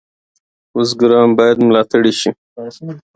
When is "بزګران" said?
0.73-1.29